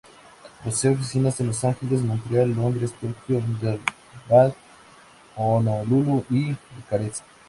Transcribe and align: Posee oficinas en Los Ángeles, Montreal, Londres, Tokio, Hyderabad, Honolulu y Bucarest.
Posee 0.63 0.89
oficinas 0.95 1.39
en 1.41 1.45
Los 1.49 1.63
Ángeles, 1.63 2.01
Montreal, 2.01 2.55
Londres, 2.55 2.91
Tokio, 2.93 3.39
Hyderabad, 3.39 4.55
Honolulu 5.35 6.25
y 6.31 6.57
Bucarest. 6.75 7.21